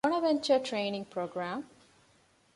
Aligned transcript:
ބޮނަވެންޗަރ 0.05 0.59
ޓްރެއިނިންގ 0.67 1.09
ޕްރޮގްރާމް 1.13 1.63